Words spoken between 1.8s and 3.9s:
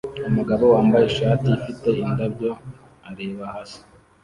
indabyo areba hasi